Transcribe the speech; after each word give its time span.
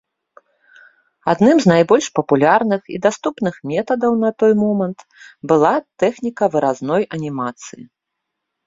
Адным 1.33 1.57
з 1.65 1.71
найбольш 1.73 2.05
папулярных 2.19 2.81
і 2.95 3.03
даступных 3.05 3.53
метадаў 3.73 4.11
на 4.25 4.29
той 4.43 4.53
момант 4.65 4.99
была 5.53 5.73
тэхніка 6.07 6.43
выразной 6.59 7.03
анімацыі. 7.21 7.83